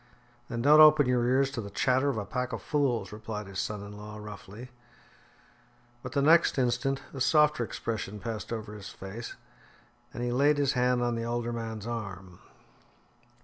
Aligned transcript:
"Then 0.49 0.63
don't 0.63 0.79
open 0.81 1.05
your 1.05 1.27
ears 1.27 1.51
to 1.51 1.61
the 1.61 1.69
chatter 1.69 2.09
of 2.09 2.17
a 2.17 2.25
pack 2.25 2.53
of 2.53 2.63
fools," 2.63 3.11
replied 3.11 3.45
his 3.45 3.59
son 3.59 3.81
in 3.83 3.95
law 3.95 4.17
roughly. 4.17 4.71
But 6.01 6.13
the 6.13 6.23
next 6.23 6.57
instant 6.57 7.03
a 7.13 7.21
softer 7.21 7.63
expression 7.63 8.19
passed 8.19 8.51
over 8.51 8.73
his 8.73 8.89
face, 8.89 9.35
and 10.11 10.23
he 10.23 10.31
laid 10.31 10.57
his 10.57 10.73
hand 10.73 11.03
on 11.03 11.13
the 11.13 11.23
older 11.25 11.53
man's 11.53 11.85
arm. 11.85 12.39